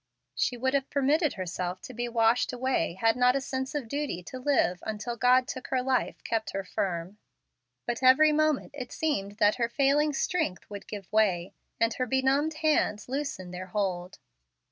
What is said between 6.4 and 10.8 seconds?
her firm. But every moment it seemed that her failing strength